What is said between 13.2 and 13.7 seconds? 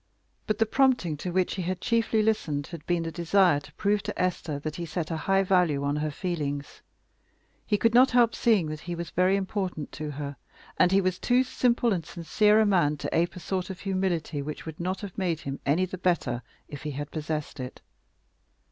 a sort